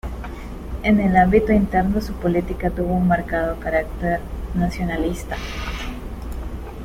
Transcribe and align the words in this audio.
En 0.81 0.99
el 0.99 1.15
ámbito 1.15 1.51
interno, 1.53 2.01
su 2.01 2.13
política 2.13 2.71
tuvo 2.71 2.95
un 2.95 3.07
marcado 3.07 3.59
carácter 3.59 4.19
nacionalista. 4.55 5.37